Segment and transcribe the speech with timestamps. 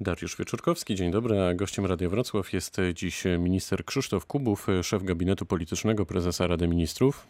[0.00, 1.40] Dariusz Wieczorkowski, dzień dobry.
[1.40, 7.26] A gościem Radia Wrocław jest dziś minister Krzysztof Kubów, szef gabinetu politycznego prezesa Rady Ministrów.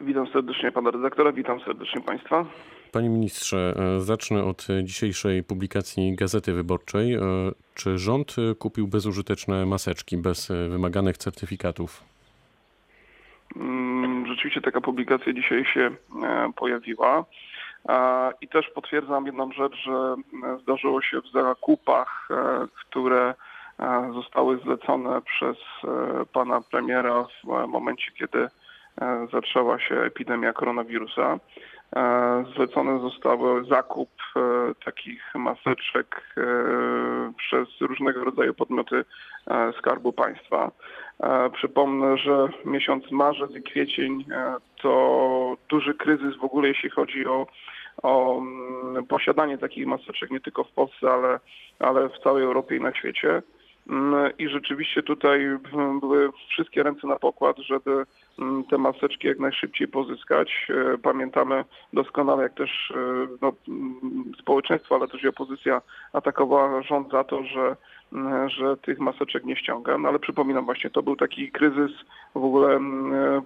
[0.00, 2.46] Witam serdecznie pana redaktora, witam serdecznie państwa.
[2.92, 7.16] Panie ministrze, zacznę od dzisiejszej publikacji Gazety Wyborczej.
[7.74, 12.04] Czy rząd kupił bezużyteczne maseczki bez wymaganych certyfikatów?
[13.56, 15.90] Mm, rzeczywiście taka publikacja dzisiaj się
[16.22, 17.24] e, pojawiła.
[18.40, 23.34] I też potwierdzam jedną rzecz, że e, zdarzyło się w zakupach, e, które
[24.14, 25.56] zostały zlecone przez
[26.32, 28.48] pana premiera w momencie, kiedy
[29.32, 31.38] zaczęła się epidemia koronawirusa.
[32.56, 34.10] Zlecone zostały zakup
[34.84, 36.34] takich maseczek
[37.36, 39.04] przez różnego rodzaju podmioty
[39.78, 40.70] Skarbu Państwa.
[41.52, 44.24] Przypomnę, że miesiąc marzec i kwiecień
[44.82, 47.46] to duży kryzys w ogóle, jeśli chodzi o,
[48.02, 51.40] o mm, posiadanie takich maseczek nie tylko w Polsce, ale,
[51.78, 53.42] ale w całej Europie i na świecie.
[53.88, 55.40] Mm, I rzeczywiście tutaj
[56.00, 58.04] były wszystkie ręce na pokład, żeby
[58.38, 60.66] mm, te maseczki jak najszybciej pozyskać.
[60.70, 63.52] E, pamiętamy doskonale, jak też e, no,
[64.38, 65.82] społeczeństwo, ale też i opozycja
[66.12, 67.76] atakowała rząd za to, że
[68.46, 69.98] że tych maseczek nie ściąga.
[69.98, 71.90] No ale przypominam właśnie, to był taki kryzys
[72.34, 72.80] w ogóle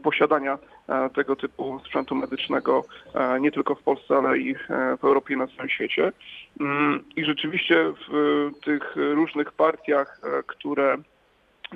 [0.03, 0.59] posiadania
[0.89, 5.35] e, tego typu sprzętu medycznego e, nie tylko w Polsce, ale i e, w Europie
[5.35, 6.13] i na całym świecie.
[6.61, 10.97] Mm, I rzeczywiście w tych różnych partiach, które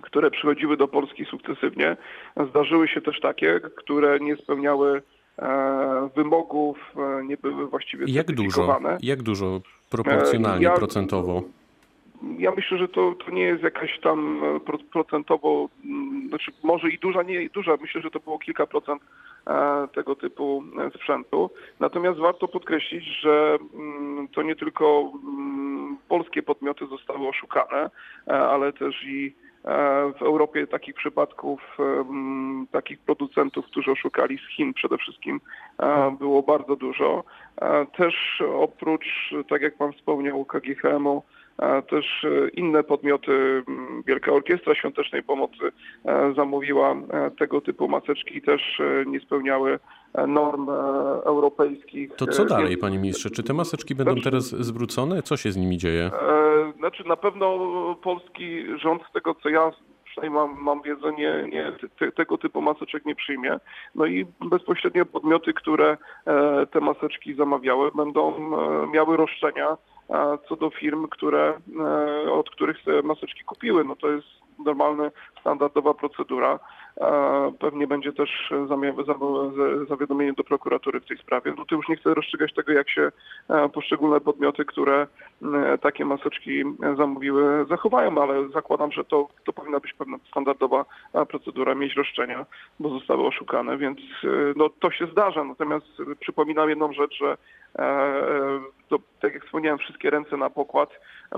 [0.03, 1.97] które przychodziły do Polski sukcesywnie,
[2.51, 5.03] zdarzyły się też takie, które nie spełniały
[6.17, 6.95] wymogów,
[7.25, 8.79] nie były właściwie Jak dużo?
[9.03, 9.61] Jak dużo
[9.91, 11.43] proporcjonalnie, ja, procentowo?
[12.39, 16.99] Ja myślę, że to, to nie jest jakaś tam e, procentowo, mm, znaczy może i
[16.99, 19.03] duża, nie duża, myślę, że to było kilka procent
[19.47, 21.51] e, tego typu e, sprzętu.
[21.81, 27.91] Natomiast warto podkreślić, że mm, to nie tylko mm, polskie podmioty zostały oszukane,
[28.27, 29.35] ale też i
[30.19, 31.79] w Europie takich przypadków,
[32.73, 35.41] takich producentów, którzy oszukali z Chin przede wszystkim,
[36.19, 37.25] było bardzo dużo.
[37.97, 41.23] Też oprócz, tak jak Pan wspomniał, KGHM-u,
[41.91, 43.63] też e, inne podmioty,
[44.07, 45.73] Wielka Orkiestra Świątecznej Pomocy
[46.05, 49.79] e, zamówiła e, tego typu maseczki i też nie spełniały
[50.29, 50.69] norm
[51.25, 52.17] europejskich.
[52.17, 53.31] To co dalej, panie ministrze?
[53.31, 55.23] Czy te maseczki będą znaczy, teraz zwrócone?
[55.23, 56.11] Co się z nimi dzieje?
[56.79, 57.59] Znaczy na pewno
[58.03, 59.71] polski rząd, z tego co ja
[60.05, 63.61] przynajmniej mam, mam wiedzę, nie, nie, te, tego typu maseczek nie przyjmie.
[63.95, 65.97] No i bezpośrednio podmioty, które
[66.71, 68.51] te maseczki zamawiały, będą
[68.93, 69.77] miały roszczenia
[70.49, 71.61] co do firm, które,
[72.27, 73.85] e, od których te maseczki kupiły.
[73.85, 74.27] No to jest
[74.65, 75.11] normalna,
[75.41, 76.59] standardowa procedura.
[77.59, 78.53] Pewnie będzie też
[79.89, 81.55] zawiadomienie do prokuratury w tej sprawie.
[81.59, 83.13] No to już nie chcę rozstrzygać tego, jak się
[83.49, 85.07] e, poszczególne podmioty, które
[85.43, 86.63] e, takie maseczki
[86.97, 90.85] zamówiły, zachowają, ale zakładam, że to, to powinna być pewna standardowa
[91.29, 92.47] procedura, mieć roszczenia,
[92.81, 94.01] bo zostały oszukane, więc
[94.57, 95.45] no, to się zdarza.
[95.45, 95.87] Natomiast
[96.21, 97.37] przypominam jedną rzecz, że
[98.91, 100.91] to, tak jak wspomniałem, wszystkie ręce na pokład.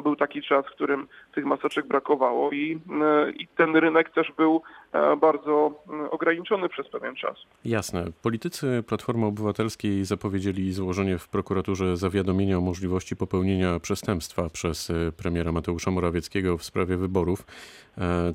[0.02, 4.62] Był taki czas, w którym tych maseczek brakowało i, e, i ten rynek też był
[4.92, 7.36] e, bardzo e, ograniczony przez pewien czas.
[7.64, 8.04] Jasne.
[8.22, 15.90] Politycy Platformy Obywatelskiej zapowiedzieli złożenie w prokuraturze zawiadomienia o możliwości popełnienia przestępstwa przez premiera Mateusza
[15.90, 17.46] Morawieckiego w sprawie wyborów.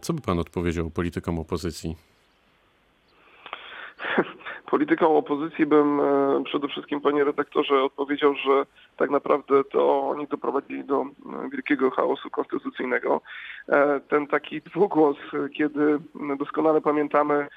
[0.02, 1.96] Co by pan odpowiedział politykom opozycji?
[4.72, 8.66] Polityką opozycji bym e, przede wszystkim, panie redaktorze, odpowiedział, że
[8.98, 13.22] tak naprawdę to oni doprowadzili do e, wielkiego chaosu konstytucyjnego.
[13.70, 15.18] E, ten taki dwugłos,
[15.58, 16.00] kiedy
[16.40, 17.48] doskonale pamiętamy,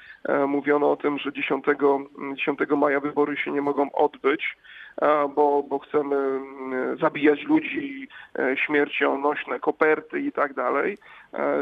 [0.47, 1.65] mówiono o tym, że 10,
[2.35, 4.57] 10 maja wybory się nie mogą odbyć,
[5.35, 6.39] bo, bo chcemy
[7.01, 8.07] zabijać ludzi
[8.55, 10.97] śmiercią, nośne koperty i tak dalej.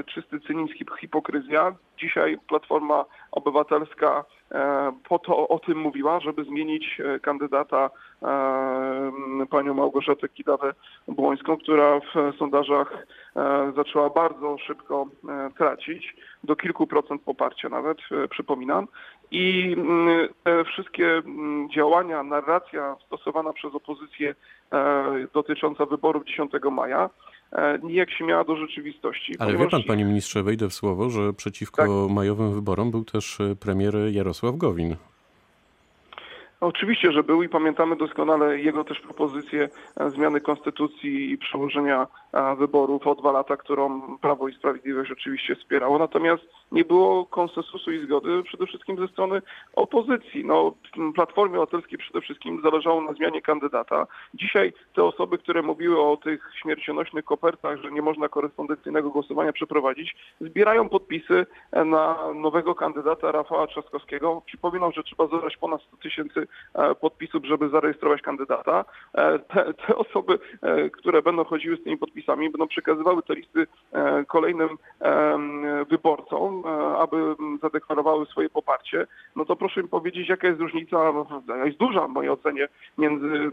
[0.05, 1.75] Czysty cynizm, hipokryzja.
[1.97, 4.25] Dzisiaj Platforma Obywatelska
[5.09, 7.89] po to o tym mówiła, żeby zmienić e, kandydata
[8.21, 9.11] e,
[9.49, 15.07] panią Małgorzatę Kidawę-Błońską, która w sondażach e, zaczęła bardzo szybko
[15.57, 17.97] tracić, do kilku procent poparcia nawet,
[18.29, 18.87] przypominam.
[19.31, 24.35] I mm, te wszystkie mm, działania, narracja stosowana przez opozycję
[25.33, 27.09] dotycząca wyborów 10 maja
[27.51, 29.35] E, nijak się miała do rzeczywistości.
[29.39, 29.65] Ale ponieważ...
[29.65, 32.15] wie pan, panie ministrze, wejdę w słowo, że przeciwko tak.
[32.15, 34.95] majowym wyborom był też e, premier Jarosław Gowin.
[36.61, 42.07] Oczywiście, że był i pamiętamy doskonale jego też propozycję e, zmiany konstytucji i przełożenia
[42.57, 45.99] wyborów o dwa lata, którą Prawo i Sprawiedliwość oczywiście wspierało.
[45.99, 49.41] Natomiast nie było konsensusu i zgody przede wszystkim ze strony
[49.73, 50.45] opozycji.
[50.45, 50.73] No,
[51.15, 54.07] Platformie Obywatelskiej przede wszystkim zależało na zmianie kandydata.
[54.33, 60.15] Dzisiaj te osoby, które mówiły o tych śmiercionośnych kopertach, że nie można korespondencyjnego głosowania przeprowadzić,
[60.41, 61.45] zbierają podpisy
[61.85, 64.41] na nowego kandydata Rafała Trzaskowskiego.
[64.45, 66.47] Przypominam, że trzeba zebrać ponad 100 tysięcy e,
[67.01, 68.85] podpisów, żeby zarejestrować kandydata.
[69.13, 73.67] E, te, te osoby, e, które będą chodziły z tymi podpisami, będą przekazywały te listy
[74.27, 74.69] kolejnym
[75.89, 76.63] wyborcom,
[76.97, 79.07] aby zadeklarowały swoje poparcie.
[79.35, 81.13] No to proszę mi powiedzieć, jaka jest różnica,
[81.65, 82.67] jest duża w mojej ocenie,
[82.97, 83.51] między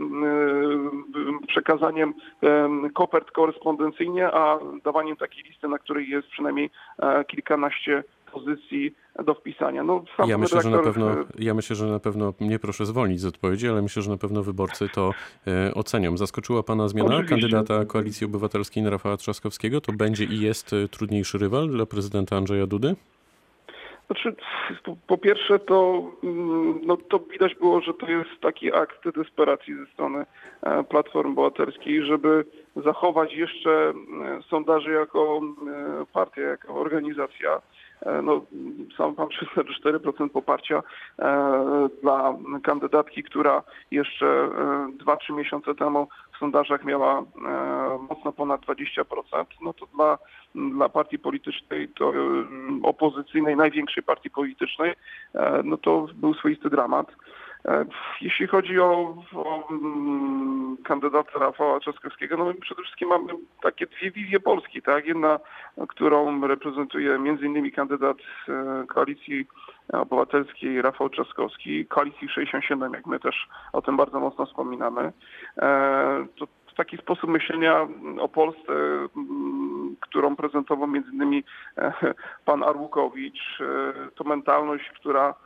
[1.49, 2.14] przekazaniem
[2.94, 6.70] kopert korespondencyjnie, a dawaniem takiej listy, na której jest przynajmniej
[7.26, 8.04] kilkanaście
[8.37, 8.94] pozycji
[9.25, 9.83] do wpisania.
[9.83, 13.27] No, ja, myślę, że na pewno, ja myślę, że na pewno, nie proszę zwolnić z
[13.27, 15.11] odpowiedzi, ale myślę, że na pewno wyborcy to
[15.47, 16.17] e, ocenią.
[16.17, 17.49] Zaskoczyła Pana zmiana Oczywiście.
[17.49, 19.81] kandydata Koalicji Obywatelskiej na Rafała Trzaskowskiego?
[19.81, 22.94] To będzie i jest e, trudniejszy rywal dla prezydenta Andrzeja Dudy?
[24.06, 24.37] Znaczy,
[25.06, 29.87] po, pierwsze to, mm, no, to widać było, że to jest taki akt desperacji ze
[29.87, 30.27] strony
[30.62, 32.44] e, Platformy Obywatelskiej, żeby
[32.77, 33.93] zachować jeszcze
[34.50, 35.41] sondaże jako
[36.12, 37.86] partia, jako organizacja E,
[38.22, 38.43] no,
[38.96, 40.82] sam pan 4% poparcia
[41.19, 44.48] e, dla kandydatki, która jeszcze
[45.04, 47.22] 2-3 e, miesiące temu w sondażach miała
[48.10, 50.19] mocno ponad 20%, no to dla,
[50.54, 52.12] dla partii politycznej, to
[52.82, 54.94] opozycyjnej, największej partii politycznej,
[55.64, 57.06] no to był swoisty dramat.
[58.20, 63.32] Jeśli chodzi o, o mm, kandydata Rafała Trzaskowskiego, no my przede wszystkim mamy
[63.62, 65.06] takie dwie wizje Polski, tak?
[65.06, 65.38] Jedna,
[65.88, 68.16] którą reprezentuje między innymi kandydat
[68.48, 69.46] e, koalicji
[69.92, 75.12] obywatelskiej Rafał Trzaskowski, koalicji 67, jak my też o tym bardzo mocno wspominamy.
[75.58, 76.46] E, to
[76.76, 77.88] taki sposób myślenia
[78.20, 78.72] o Polsce,
[79.16, 81.44] mm, którą prezentował między innymi
[81.78, 81.92] e,
[82.44, 83.58] pan Arłukowicz,
[84.14, 85.45] to mentalność, która E,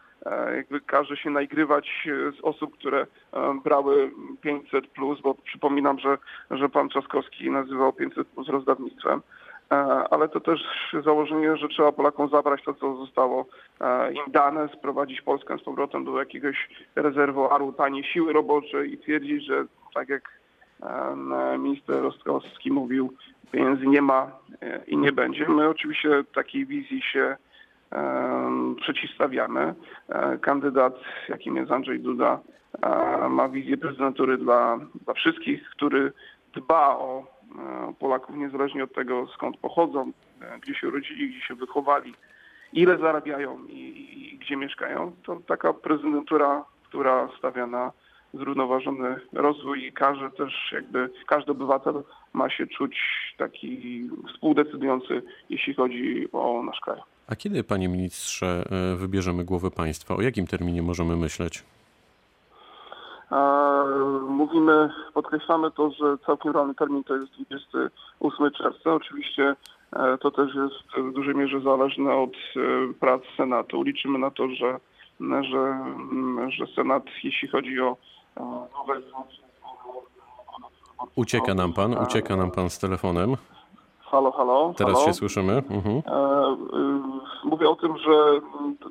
[0.56, 6.18] jakby każe się nagrywać e, z osób, które e, brały 500 plus, bo przypominam, że,
[6.50, 9.22] że pan Trzaskowski nazywał 500 plus rozdawnictwem.
[10.10, 10.60] Ale to też
[11.04, 13.46] założenie, że trzeba Polakom zabrać to, co zostało
[14.12, 19.64] im dane, sprowadzić Polskę z powrotem do jakiegoś rezerwoaru taniej siły roboczej i twierdzić, że
[19.94, 20.40] tak jak
[21.58, 23.12] minister Rostkowski mówił,
[23.52, 24.30] pieniędzy nie ma
[24.86, 25.48] i nie będzie.
[25.48, 27.36] My oczywiście takiej wizji się
[28.80, 29.74] przeciwstawiamy.
[30.08, 30.94] E, kandydat,
[31.28, 32.40] jakim jest Andrzej Duda,
[32.82, 36.12] e, ma wizję prezydentury dla, dla wszystkich, który
[36.54, 37.24] dba o
[37.58, 40.12] e, Polaków niezależnie od tego, skąd pochodzą,
[40.62, 42.14] gdzie się urodzili, gdzie się wychowali,
[42.72, 45.12] ile zarabiają i, i gdzie mieszkają.
[45.22, 47.92] To taka prezydentura, która stawia na
[48.34, 52.02] zrównoważony rozwój i każe też jakby każdy obywatel
[52.32, 53.00] ma się czuć
[53.36, 57.00] taki współdecydujący, jeśli chodzi o nasz kraj.
[57.30, 60.16] A kiedy, panie ministrze, e, wybierzemy głowę państwa?
[60.16, 61.64] O jakim terminie możemy myśleć?
[64.28, 68.94] Mówimy, podkreślamy to, że całkiem realny termin to jest 28 czerwca.
[68.94, 69.56] Oczywiście
[69.92, 72.60] e, to też jest w dużej mierze zależne od e,
[73.00, 73.82] prac Senatu.
[73.82, 74.80] Liczymy na to, że,
[75.20, 75.84] że,
[76.48, 77.96] że Senat, jeśli chodzi o.
[81.14, 83.36] Ucieka nam pan, ucieka nam pan z telefonem.
[84.10, 84.74] Halo, halo.
[84.76, 85.06] Teraz halo.
[85.06, 85.52] się słyszymy.
[85.52, 86.02] Mhm.
[86.06, 86.52] E,
[87.44, 88.40] y, mówię o tym, że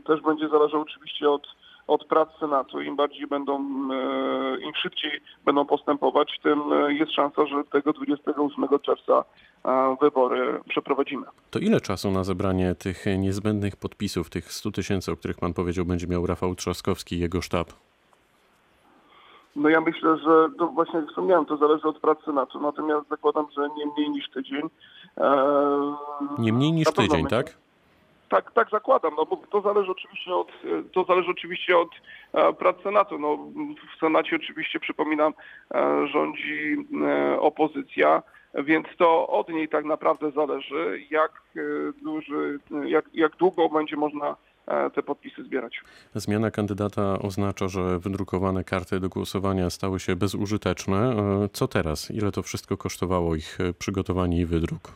[0.06, 1.48] też będzie zależało oczywiście od,
[1.88, 2.81] od prac Senatu.
[2.81, 3.56] Im bardziej będą,
[3.92, 5.12] e, im szybciej
[5.45, 9.24] będą postępować, tym jest szansa, że tego 28 czerwca
[9.66, 11.25] e, wybory przeprowadzimy.
[11.51, 15.86] To ile czasu na zebranie tych niezbędnych podpisów, tych 100 tysięcy, o których pan powiedział,
[15.86, 17.67] będzie miał Rafał Trzaskowski i jego sztab?
[19.56, 23.46] No ja myślę, że to właśnie jak wspomniałem, to zależy od pracy Senatu, natomiast zakładam,
[23.58, 24.62] że nie mniej niż tydzień.
[25.18, 25.94] Eee,
[26.38, 27.58] nie mniej niż tydzień, tak?
[28.29, 30.51] Tak, tak zakładam, no bo to zależy oczywiście od,
[30.94, 31.89] to zależy oczywiście od
[32.34, 33.20] e, prac Senatu.
[33.20, 33.38] No,
[33.96, 35.34] w Senacie oczywiście, przypominam,
[35.74, 36.75] e, rządzi
[37.08, 41.41] e, opozycja, więc to od niej tak naprawdę zależy, jak
[42.01, 44.49] duży, jak, jak długo będzie można E,
[44.95, 45.81] te podpisy zbierać.
[46.15, 50.97] Zmiana kandydata oznacza, że wydrukowane karty do głosowania stały się bezużyteczne.
[50.97, 52.11] E, co teraz?
[52.11, 54.91] Ile to wszystko kosztowało ich e, przygotowanie i wydruk?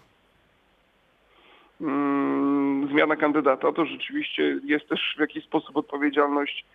[1.82, 6.66] Mm, zmiana kandydata to rzeczywiście jest też w jakiś sposób odpowiedzialność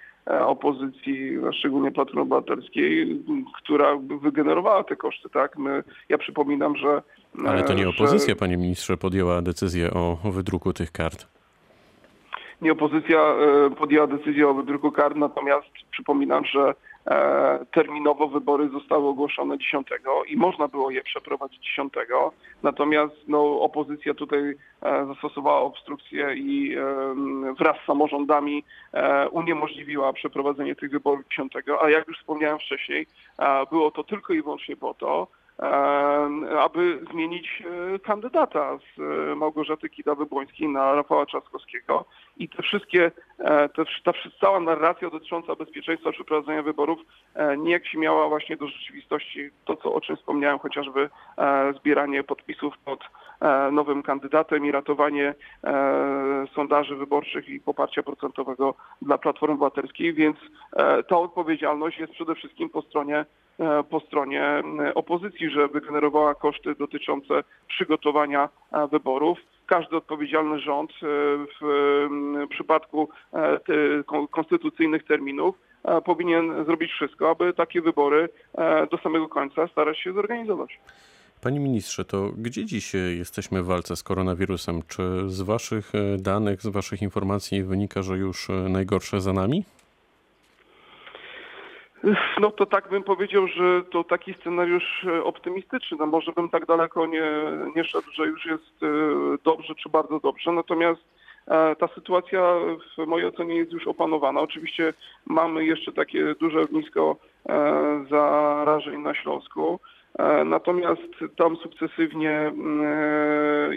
[0.47, 3.23] opozycji, a szczególnie Platformy Obywatelskiej,
[3.63, 5.59] która wygenerowała te koszty, tak?
[5.59, 7.03] My, ja przypominam, że...
[7.47, 8.37] Ale to nie opozycja, że...
[8.37, 11.38] panie ministrze, podjęła decyzję o wydruku tych kart
[12.63, 16.75] nie opozycja e, podjęła decyzję o wydruku kart, natomiast przypominam, że
[17.07, 19.89] e, terminowo wybory zostały ogłoszone 10
[20.29, 21.93] i można było je przeprowadzić 10.
[22.63, 24.41] Natomiast no, opozycja tutaj
[24.83, 26.77] e, zastosowała obstrukcję i
[27.59, 28.65] wraz z samorządami
[29.31, 31.53] uniemożliwiła przeprowadzenie tych wyborów 10.
[31.81, 33.07] A jak już wspomniałem wcześniej,
[33.71, 35.27] było to tylko i wyłącznie po to,
[36.59, 37.63] aby zmienić
[37.95, 42.05] e, kandydata z e, Małgorzaty Kidawy-Błońskiej na Rafała Trzaskowskiego.
[42.37, 46.99] I te wszystkie, e, te, ta cała narracja dotycząca bezpieczeństwa przeprowadzenia wyborów
[47.85, 49.51] się miała właśnie do rzeczywistości.
[49.65, 51.11] To, co, o czym wspomniałem, chociażby
[51.77, 53.01] zbieranie podpisów pod
[53.73, 55.35] nowym kandydatem i ratowanie
[56.55, 60.37] sondaży wyborczych i poparcia procentowego dla Platformy Obywatelskiej, więc
[61.09, 63.25] ta odpowiedzialność jest przede wszystkim po stronie
[63.91, 69.39] po stronie e, opozycji, żeby generowała koszty dotyczące przygotowania e, wyborów.
[69.67, 70.91] Każdy odpowiedzialny rząd
[71.61, 72.07] w
[72.51, 73.09] przypadku
[74.31, 75.55] konstytucyjnych terminów
[76.05, 78.29] powinien zrobić wszystko, aby takie wybory
[78.91, 80.81] do samego końca starać się zorganizować.
[81.41, 84.83] Panie ministrze, to gdzie dziś jesteśmy w walce z koronawirusem?
[84.89, 89.65] Czy z Waszych danych, z Waszych informacji wynika, że już najgorsze za nami?
[92.41, 95.97] No to tak bym powiedział, że to taki scenariusz e, optymistyczny.
[96.01, 97.23] No może bym tak daleko nie,
[97.77, 98.87] nie szedł, że już jest e,
[99.45, 100.53] dobrze czy bardzo dobrze.
[100.53, 101.01] Natomiast
[101.47, 102.55] e, ta sytuacja
[102.99, 104.41] w mojej ocenie jest już opanowana.
[104.41, 104.93] Oczywiście
[105.27, 107.17] mamy jeszcze takie duże ognisko
[108.11, 109.81] zarażeń na Śląsku.
[110.45, 112.53] Natomiast tam sukcesywnie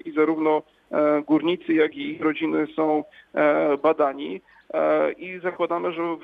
[0.05, 0.61] i zarówno
[1.27, 3.03] górnicy, jak i ich rodziny są
[3.83, 4.41] badani.
[4.73, 6.17] E, i zakładamy, że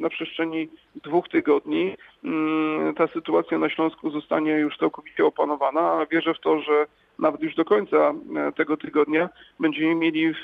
[0.00, 0.68] na przestrzeni
[1.04, 6.60] dwóch tygodni mm, ta sytuacja na Śląsku zostanie już całkowicie opanowana, a wierzę w to,
[6.60, 6.86] że
[7.18, 9.28] nawet już do końca e, tego tygodnia
[9.60, 10.34] będziemy mieli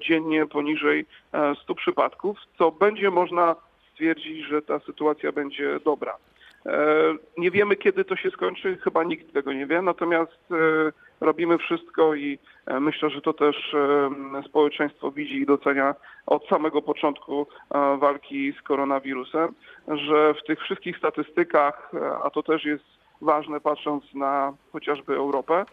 [0.00, 1.06] dziennie poniżej
[1.62, 3.56] 100 e, przypadków, co będzie można
[3.92, 6.16] stwierdzić, że ta sytuacja będzie dobra.
[7.38, 10.48] Nie wiemy, kiedy to się skończy, chyba nikt tego nie wie, natomiast
[11.20, 15.94] robimy wszystko i e, myślę, że to też e, społeczeństwo widzi i docenia
[16.26, 19.54] od samego początku e, walki z koronawirusem,
[19.88, 21.92] że w tych wszystkich statystykach,
[22.24, 22.84] a to też jest
[23.22, 25.64] ważne patrząc na chociażby Europę,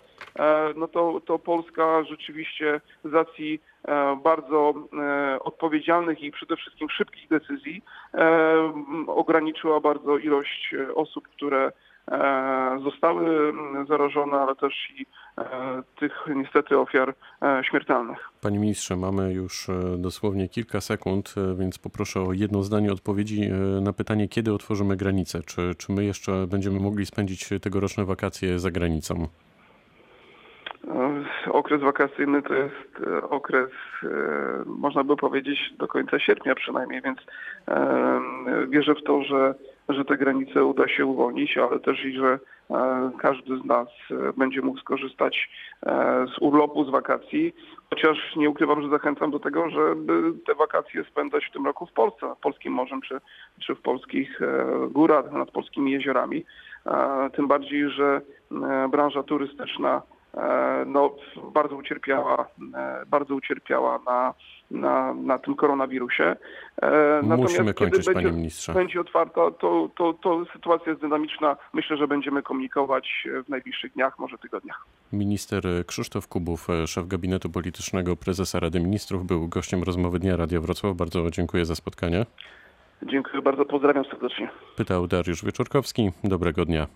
[0.76, 3.62] no to, to Polska rzeczywiście z racji
[4.24, 4.74] bardzo
[5.40, 7.82] odpowiedzialnych i przede wszystkim szybkich decyzji
[9.08, 11.72] ograniczyła bardzo ilość osób, które
[12.84, 13.54] zostały
[13.88, 15.06] zarażone, ale też i
[15.38, 15.44] e,
[16.00, 18.30] tych niestety ofiar e, śmiertelnych.
[18.42, 23.50] Panie ministrze, mamy już dosłownie kilka sekund, więc poproszę o jedno zdanie odpowiedzi
[23.82, 25.42] na pytanie, kiedy otworzymy granice?
[25.44, 29.28] Czy, czy my jeszcze będziemy mogli spędzić tegoroczne wakacje za granicą?
[31.52, 33.70] Okres wakacyjny to jest okres,
[34.66, 37.20] można by powiedzieć, do końca sierpnia przynajmniej, więc
[38.70, 39.56] wierzę w to, że
[39.90, 42.40] że te granice uda się uwolnić, ale też i że
[42.70, 45.50] e, każdy z nas e, będzie mógł skorzystać
[45.86, 47.56] e, z urlopu, z wakacji,
[47.90, 51.92] chociaż nie ukrywam, że zachęcam do tego, żeby te wakacje spędzać w tym roku w
[51.92, 53.22] Polsce, nad polskim morzem czy,
[53.60, 54.40] czy w polskich
[54.92, 56.46] górach, nad polskimi jeziorami.
[57.34, 58.22] Tym bardziej, że
[58.90, 60.02] branża turystyczna
[60.86, 61.16] no,
[61.54, 62.48] bardzo ucierpiała,
[63.08, 64.34] bardzo ucierpiała na
[64.72, 66.24] na, na tym koronawirusie.
[66.24, 66.36] E,
[67.24, 68.74] natomiast Musimy kończyć, będzie, panie ministrze.
[68.74, 71.58] będzie otwarta, to, to, to sytuacja jest dynamiczna.
[71.74, 74.86] Myślę, że będziemy komunikować w najbliższych dniach, może tygodniach.
[75.14, 80.96] Minister Krzysztof Kubów, szef gabinetu politycznego prezesa Rady Ministrów, był gościem rozmowy Dnia Radia Wrocław.
[80.96, 82.26] Bardzo dziękuję za spotkanie.
[83.04, 84.50] Dziękuję bardzo, pozdrawiam serdecznie.
[84.76, 86.12] Pytał Dariusz Wieczorkowski.
[86.24, 86.88] Dobrego dnia.